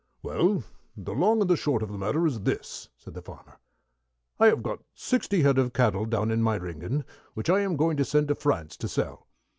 "Well, 0.23 0.63
the 0.97 1.13
long 1.13 1.41
and 1.41 1.47
the 1.47 1.55
short 1.55 1.83
of 1.83 1.91
the 1.91 1.97
matter 1.99 2.25
is 2.25 2.41
this," 2.41 2.89
said 2.97 3.13
the 3.13 3.21
farmer. 3.21 3.59
"I've 4.39 4.63
got 4.63 4.79
sixty 4.95 5.43
head 5.43 5.59
of 5.59 5.73
cattle 5.73 6.05
down 6.05 6.31
in 6.31 6.41
Meyringen, 6.41 7.05
which 7.35 7.51
I 7.51 7.59
am 7.59 7.75
going 7.77 7.97
to 7.97 8.03
send 8.05 8.29
to 8.29 8.33
France 8.33 8.77
to 8.77 8.87
sell. 8.87 9.27